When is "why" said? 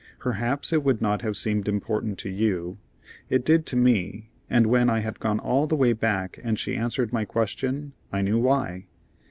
8.39-8.87